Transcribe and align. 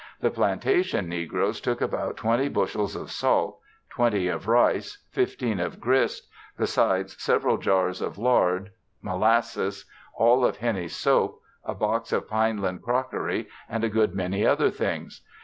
The 0.19 0.31
plantation 0.31 1.07
negroes 1.09 1.61
took 1.61 1.79
about 1.79 2.17
twenty 2.17 2.49
bushels 2.49 2.95
of 2.95 3.11
salt; 3.11 3.59
twenty 3.91 4.27
of 4.29 4.47
rice; 4.47 5.03
fifteen 5.11 5.59
of 5.59 5.79
grist, 5.79 6.27
besides 6.57 7.21
several 7.21 7.57
jars 7.59 8.01
of 8.01 8.17
lard, 8.17 8.71
molasses; 9.03 9.85
all 10.15 10.43
of 10.43 10.57
Hennie's 10.57 10.95
soap, 10.95 11.39
a 11.63 11.75
box 11.75 12.11
of 12.11 12.27
Pineland 12.27 12.81
crockery 12.81 13.47
and 13.69 13.83
a 13.83 13.89
good 13.89 14.15
many 14.15 14.43
other 14.43 14.71
things. 14.71 15.21